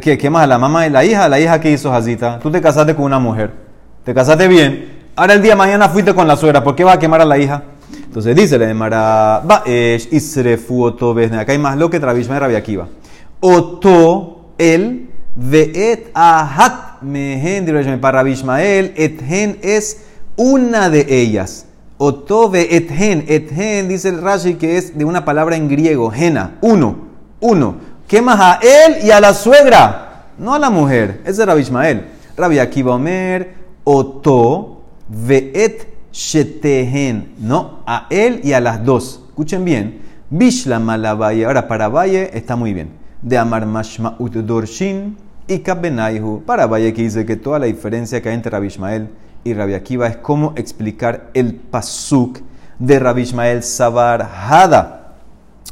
[0.02, 0.48] ¿qué, qué más?
[0.48, 1.28] ¿La mamá y la hija?
[1.28, 2.40] ¿La hija que hizo Hazita?
[2.40, 3.52] Tú te casaste con una mujer.
[4.04, 5.02] Te casaste bien.
[5.16, 6.64] Ahora el día de mañana fuiste con la suegra.
[6.64, 7.64] ¿Por qué vas a quemar a la hija?
[8.04, 11.40] Entonces dice la Emara, Baesh Isrefu Oto Veethen.
[11.40, 12.88] Acá hay más lo que Travishma y Rabbi Akiva.
[13.42, 21.66] Oto, él, Veet Ahat Mehen, para Ishmael, Ethen es una de ellas.
[21.98, 26.96] Oto Veethen, Ethen dice el Rashi que es de una palabra en griego, Hena, uno,
[27.40, 27.76] uno.
[28.08, 31.22] Quemas a él y a la suegra, no a la mujer.
[31.24, 32.06] Ese es Rabbi Ishmael.
[32.38, 39.24] Rabbi Akiva Omer, Oto Veet Shetehen, no, a él y a las dos.
[39.30, 40.02] Escuchen bien.
[40.30, 41.46] Bishla Malavaye.
[41.46, 43.01] Ahora, para Valle está muy bien.
[43.22, 45.16] De Amar Mashma Dorshin
[45.48, 46.44] y Kabbenaihu.
[46.44, 49.10] Para Valle que dice que toda la diferencia que hay entre Rabbi Ishmael
[49.44, 52.40] y Rabbi Akiva es cómo explicar el pasuk
[52.80, 55.14] de Rabbi Ishmael Sabar Hada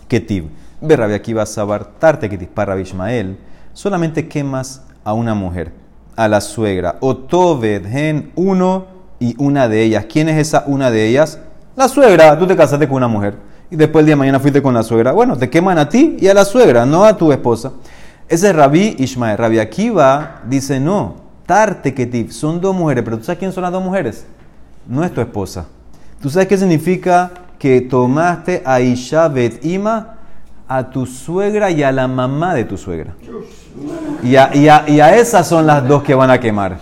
[0.07, 0.49] Ketiv.
[0.79, 2.49] Ve Rabbi Akiva Sabar Tarte Ketiv.
[2.49, 3.37] Para Rabbi Ishmael
[3.73, 5.71] solamente quemas a una mujer,
[6.15, 6.97] a la suegra.
[6.99, 8.85] Otoved Gen uno
[9.19, 10.05] y una de ellas.
[10.07, 11.39] ¿Quién es esa una de ellas?
[11.75, 12.37] La suegra.
[12.37, 14.83] Tú te casaste con una mujer y después el día de mañana fuiste con la
[14.83, 15.11] suegra.
[15.11, 17.71] Bueno, te queman a ti y a la suegra, no a tu esposa.
[18.27, 19.37] Ese es Rabí Ishmael.
[19.37, 23.71] Rabbi Akiva dice, no, Tarte Ketiv, son dos mujeres, pero ¿tú sabes quién son las
[23.71, 24.25] dos mujeres?
[24.87, 25.65] No es tu esposa.
[26.21, 30.15] ¿Tú sabes qué significa que tomaste a Isha Bet Ima,
[30.67, 33.13] a tu suegra y a la mamá de tu suegra?
[34.21, 36.77] Y a, y a- y a esas son las dos que van a quemar.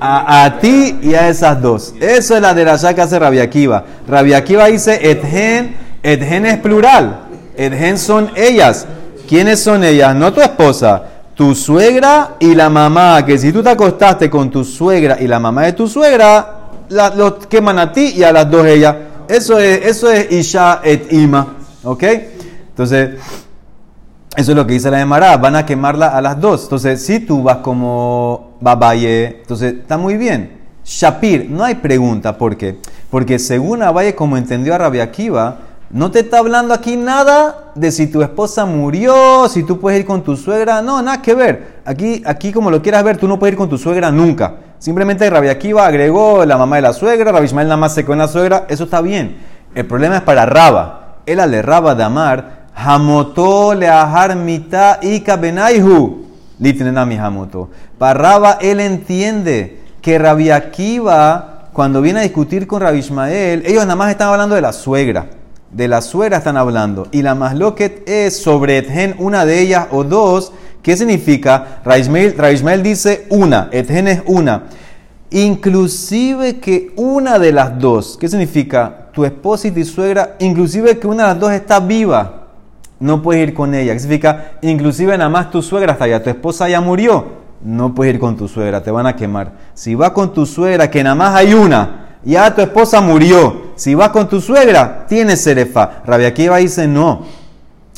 [0.00, 1.94] A, a ti y a esas dos.
[2.00, 3.84] Eso es la de la que hace Rabbi Akiva.
[4.06, 7.22] Rabbi Akiva dice, Ethen, Ethen es plural.
[7.56, 8.86] Ethen son ellas.
[9.28, 10.14] ¿Quiénes son ellas?
[10.14, 11.02] No tu esposa.
[11.34, 13.24] Tu suegra y la mamá.
[13.24, 16.58] Que si tú te acostaste con tu suegra y la mamá de tu suegra,
[16.90, 18.94] la- los queman a ti y a las dos ellas.
[19.28, 21.46] Eso es, eso es Isha et Ima.
[21.82, 22.02] ¿Ok?
[22.68, 23.10] Entonces,
[24.36, 26.64] eso es lo que dice la Emara, van a quemarla a las dos.
[26.64, 30.60] Entonces, si tú vas como Babaye, entonces está muy bien.
[30.84, 32.78] Shapir, no hay pregunta, ¿por qué?
[33.10, 35.56] Porque según Abaye, como entendió a Rabbi Akiva,
[35.94, 40.04] no te está hablando aquí nada de si tu esposa murió, si tú puedes ir
[40.04, 41.82] con tu suegra, no, nada que ver.
[41.84, 44.56] Aquí, aquí como lo quieras ver, tú no puedes ir con tu suegra nunca.
[44.80, 48.18] Simplemente Rabbi Akiva agregó la mamá de la suegra, Rabbi Ismael nada más se con
[48.18, 49.36] la suegra, eso está bien.
[49.72, 51.18] El problema es para Raba.
[51.26, 56.24] Él le Raba de Amar, Hamotó le ajar mitad y kabenaihu.
[56.58, 57.70] Litnenami hamoto.
[57.98, 63.84] Para Raba, él entiende que Rabbi Akiva, cuando viene a discutir con Rabbi Ismael, ellos
[63.84, 65.43] nada más están hablando de la suegra.
[65.74, 67.08] De la suegra están hablando.
[67.10, 70.52] Y la masloquet es sobre Ethen, una de ellas o dos.
[70.82, 71.80] ¿Qué significa?
[71.84, 73.70] Rabbi Ismael, Rabbi Ismael dice una.
[73.72, 74.64] Ethen es una.
[75.30, 79.08] Inclusive que una de las dos, ¿qué significa?
[79.12, 82.46] Tu esposa y tu suegra, inclusive que una de las dos está viva,
[83.00, 83.94] no puedes ir con ella.
[83.94, 84.52] ¿Qué significa?
[84.62, 87.24] Inclusive nada más tu suegra está allá, tu esposa ya murió,
[87.64, 89.54] no puedes ir con tu suegra, te van a quemar.
[89.74, 93.72] Si vas con tu suegra, que nada más hay una, ya tu esposa murió.
[93.76, 96.02] Si vas con tu suegra, tienes cerefa.
[96.06, 97.22] Rabia Akiva dice no.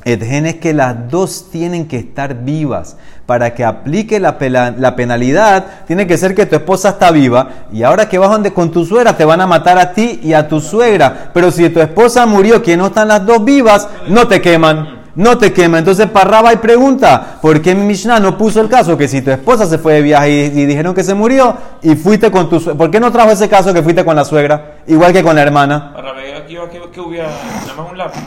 [0.05, 2.97] Edgen es que las dos tienen que estar vivas.
[3.27, 4.37] Para que aplique la,
[4.79, 7.67] la penalidad, tiene que ser que tu esposa está viva.
[7.73, 10.33] Y ahora que vas donde con tu suegra, te van a matar a ti y
[10.33, 11.33] a tu suegra.
[11.35, 14.96] Pero si tu esposa murió, que no están las dos vivas, no te queman.
[15.17, 15.81] No te queman.
[15.81, 19.31] Entonces, Parraba y pregunta: ¿por qué mi Mishnah no puso el caso que si tu
[19.31, 22.61] esposa se fue de viaje y, y dijeron que se murió y fuiste con tu
[22.61, 22.79] suegra?
[22.79, 24.77] ¿Por qué no trajo ese caso que fuiste con la suegra?
[24.87, 25.95] Igual que con la hermana.
[26.37, 26.57] Aquí
[26.93, 28.21] que, hubiera nada más un lápiz.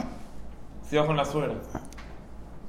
[0.90, 1.54] Si va con la suegra.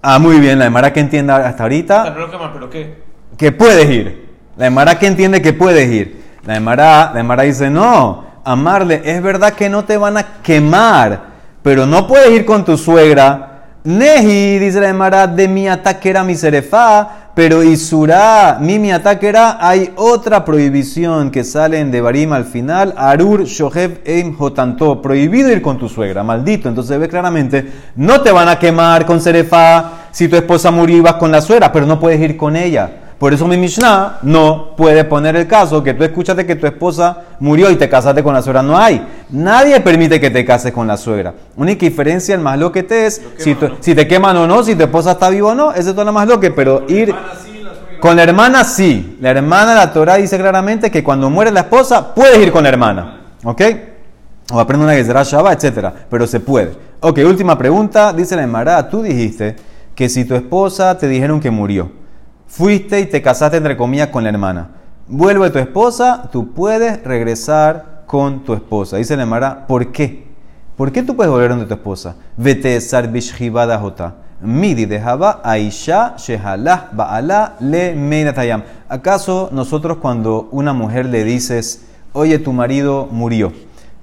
[0.03, 0.59] Ah, muy bien.
[0.59, 2.01] La Emara que entienda hasta ahorita.
[2.01, 3.11] O sea, no lo queman, pero ¿qué?
[3.41, 4.29] que puedes ir.
[4.59, 6.23] La Emara que entiende que puedes ir.
[6.45, 11.23] La Emara, la Emara dice, no, amarle, es verdad que no te van a quemar,
[11.63, 16.35] pero no puedes ir con tu suegra Neji, dice la Emara, de mi ataquera mi
[16.35, 22.93] serefá, pero Isurá, mi mi ataquera, hay otra prohibición que sale en Devarim al final,
[22.95, 26.69] Arur Shohev Eim Jotanto, prohibido ir con tu suegra, maldito.
[26.69, 31.01] Entonces ve claramente, no te van a quemar con serefá si tu esposa murió y
[31.01, 33.00] vas con la suegra, pero no puedes ir con ella.
[33.21, 37.19] Por eso mi Mishnah no puede poner el caso que tú escuchaste que tu esposa
[37.39, 38.63] murió y te casaste con la suegra.
[38.63, 39.07] No hay.
[39.29, 41.35] Nadie permite que te cases con la suegra.
[41.55, 44.63] Única diferencia, el más lo que te es, si, tu- si te queman o no,
[44.63, 46.87] si tu esposa está viva o no, ese es todo lo más lo que, pero
[46.89, 47.15] ir...
[48.01, 49.19] Con la hermana sí.
[49.21, 52.71] La hermana, la Torah dice claramente que cuando muere la esposa, puedes ir con la
[52.71, 53.21] hermana.
[53.45, 53.61] ¿Ok?
[54.53, 55.89] O aprende una Gezerá Shabbat, etc.
[56.09, 56.73] Pero se puede.
[57.01, 58.15] Ok, última pregunta.
[58.15, 59.57] Dice la Emara, tú dijiste
[59.95, 61.93] que si tu esposa te dijeron que murió,
[62.51, 64.71] fuiste y te casaste entre comillas con la hermana.
[65.07, 68.97] Vuelve tu esposa, tú puedes regresar con tu esposa.
[68.97, 70.29] Dice la Emara, ¿por qué?
[70.77, 72.17] ¿Por qué tú puedes volver donde tu esposa?
[72.37, 72.79] Vete
[73.81, 74.15] jota.
[74.43, 78.63] Midi dejaba aisha shehalah ba'ala le meinatayam.
[78.89, 83.53] ¿Acaso nosotros cuando una mujer le dices, oye, tu marido murió,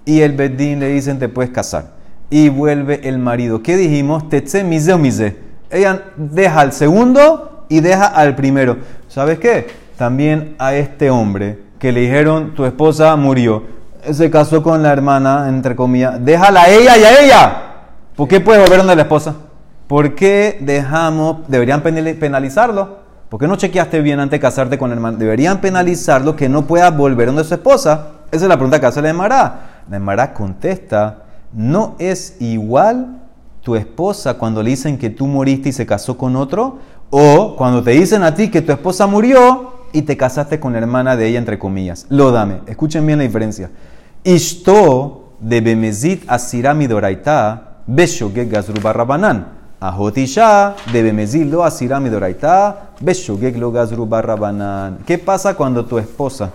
[0.05, 1.87] y el bedín le dicen, te puedes casar,
[2.29, 4.29] y vuelve el marido, ¿qué dijimos?
[4.29, 5.37] Tetse mise o mise.
[5.69, 8.77] Ella deja al segundo y deja al primero.
[9.07, 9.67] ¿Sabes qué?
[9.97, 13.63] También a este hombre que le dijeron, tu esposa murió,
[14.11, 17.57] se casó con la hermana, entre comillas, déjala a ella y a ella.
[18.15, 19.35] ¿Por qué puede volver donde la esposa?
[19.87, 23.05] ¿Por qué dejamos, deberían penali- penalizarlo?
[23.29, 25.17] ¿Por qué no chequeaste bien antes de casarte con el hermano?
[25.17, 28.07] Deberían penalizarlo que no pueda volver donde su esposa.
[28.31, 29.81] Esa es la pregunta que hace la Emara.
[29.89, 33.19] La Emara contesta, ¿no es igual
[33.61, 36.79] tu esposa cuando le dicen que tú moriste y se casó con otro?
[37.09, 40.79] O cuando te dicen a ti que tu esposa murió y te casaste con la
[40.79, 42.05] hermana de ella, entre comillas.
[42.09, 42.61] Lo dame.
[42.67, 43.71] Escuchen bien la diferencia.
[44.23, 49.57] Ishto de Bemezit Asirami Doraita, Beshogeg Gazru Barrabanan.
[49.79, 54.99] Ajotisha de Bemezit lo Asirami Doraita, Beshogeg lo Gazru Barrabanan.
[55.05, 56.51] ¿Qué pasa cuando tu esposa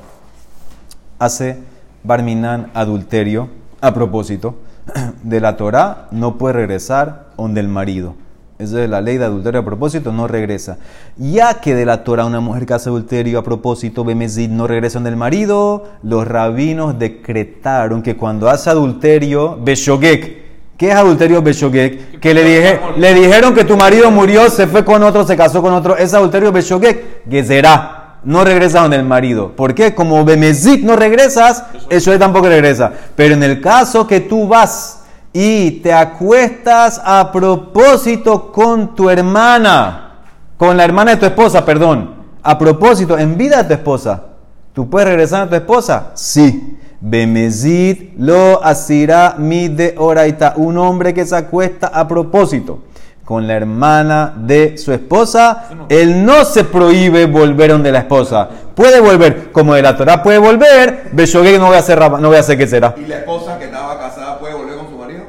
[1.18, 1.58] hace
[2.04, 3.48] Barminan adulterio
[3.80, 4.56] a propósito
[5.22, 6.08] de la Torah?
[6.10, 8.21] No puede regresar donde el marido.
[8.62, 10.78] Esa es la ley de adulterio a propósito, no regresa.
[11.16, 15.00] Ya que de la Torah una mujer que hace adulterio a propósito, Bemezid, no regresa
[15.00, 22.20] del marido, los rabinos decretaron que cuando hace adulterio, Beshogek, ¿qué es adulterio Beshogek?
[22.20, 25.60] Que le, dije, le dijeron que tu marido murió, se fue con otro, se casó
[25.60, 27.98] con otro, es adulterio Beshogek, que será.
[28.22, 29.50] No regresa donde el marido.
[29.56, 29.96] ¿Por qué?
[29.96, 32.92] Como Bemezid no regresas, eso tampoco regresa.
[33.16, 35.01] Pero en el caso que tú vas
[35.32, 40.20] y te acuestas a propósito con tu hermana,
[40.56, 44.24] con la hermana de tu esposa, perdón, a propósito, en vida de tu esposa,
[44.72, 46.10] ¿tú puedes regresar a tu esposa?
[46.14, 46.78] Sí.
[47.04, 52.78] Bemezid lo asirá mi de oraita, un hombre que se acuesta a propósito
[53.24, 58.48] con la hermana de su esposa, él no se prohíbe volver donde la esposa.
[58.74, 62.36] Puede volver, como de la Torah puede volver, Beshogeg no voy a hacer, no voy
[62.36, 62.94] a hacer qué será.
[62.96, 65.24] ¿Y la esposa que estaba casada puede volver con su marido?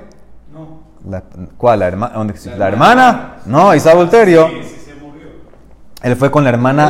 [1.13, 1.23] La-
[1.57, 1.79] ¿Cuál?
[1.79, 3.35] ¿La, herma- dónde- la hermana?
[3.45, 4.49] No, hizo adulterio.
[6.01, 6.87] Él fue con la hermana.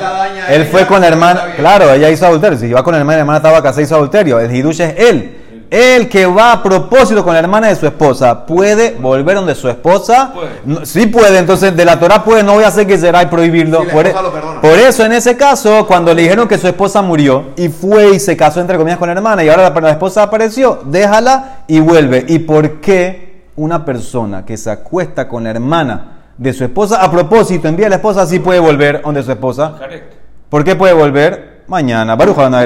[0.50, 1.44] Él daña fue con la hermana.
[1.56, 2.58] Claro, ella hizo adulterio.
[2.58, 4.40] Si iba con la hermana, la hermana estaba casada, hizo adulterio.
[4.40, 5.40] El hidush es él.
[5.70, 9.68] El que va a propósito con la hermana de su esposa puede volver donde su
[9.68, 10.32] esposa.
[10.34, 10.86] Puede.
[10.86, 13.82] Sí puede, entonces de la Torah puede, no voy a hacer que será y prohibirlo.
[13.82, 17.02] Sí, por, e- lo por eso, en ese caso, cuando le dijeron que su esposa
[17.02, 19.90] murió y fue y se casó entre comillas con la hermana y ahora la, la
[19.90, 22.24] esposa apareció, déjala y vuelve.
[22.28, 26.06] ¿Y por qué una persona que se acuesta con la hermana
[26.38, 29.76] de su esposa a propósito envía a la esposa sí puede volver donde su esposa?
[29.78, 30.16] Correcto.
[30.50, 31.64] ¿Por qué puede volver?
[31.68, 32.16] Mañana.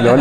[0.02, 0.20] Leolam.